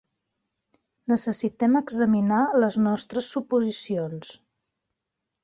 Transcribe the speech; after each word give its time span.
Necessitem 1.11 1.77
examinar 1.81 2.39
les 2.65 2.79
nostres 2.87 3.29
suposicions. 3.35 4.35